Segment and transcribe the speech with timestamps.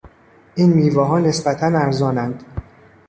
[0.55, 2.43] این میوهها نسبتا ارزانند.